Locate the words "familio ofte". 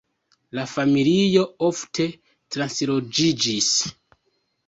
0.69-2.07